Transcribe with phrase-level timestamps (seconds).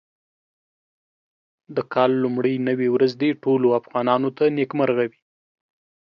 [1.75, 5.19] د کال لومړۍ نوې ورځ دې ټولو افغانانو ته نېکمرغه وي.